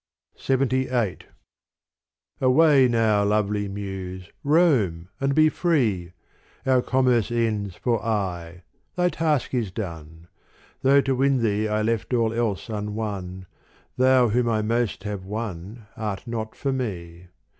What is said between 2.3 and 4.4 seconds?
Away now, lovely Muse,